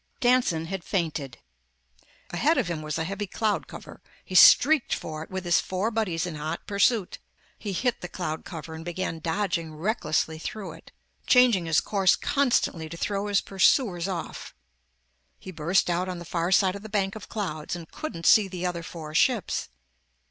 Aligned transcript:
Danson 0.19 0.65
had 0.65 0.83
fainted. 0.83 1.37
Ahead 2.31 2.57
of 2.57 2.69
him 2.69 2.81
was 2.81 2.97
a 2.97 3.03
heavy 3.03 3.27
cloud 3.27 3.67
cover. 3.67 4.01
He 4.25 4.33
streaked 4.33 4.95
for 4.95 5.21
it, 5.21 5.29
with 5.29 5.45
his 5.45 5.59
four 5.59 5.91
buddies 5.91 6.25
in 6.25 6.33
hot 6.33 6.65
pursuit. 6.65 7.19
He 7.59 7.71
hit 7.71 8.01
the 8.01 8.07
cloud 8.07 8.43
cover 8.43 8.73
and 8.73 8.83
began 8.83 9.19
dodging 9.19 9.75
recklessly 9.75 10.39
through 10.39 10.71
it, 10.71 10.91
changing 11.27 11.67
his 11.67 11.79
course 11.81 12.15
constantly 12.15 12.89
to 12.89 12.97
throw 12.97 13.27
his 13.27 13.41
pursuers 13.41 14.07
off. 14.07 14.55
He 15.37 15.51
burst 15.51 15.87
out 15.87 16.09
on 16.09 16.17
the 16.17 16.25
far 16.25 16.51
side 16.51 16.75
of 16.75 16.81
the 16.81 16.89
bank 16.89 17.15
of 17.15 17.29
clouds 17.29 17.75
and 17.75 17.91
couldn't 17.91 18.25
see 18.25 18.47
the 18.47 18.65
other 18.65 18.81
four 18.81 19.13
ships. 19.13 19.69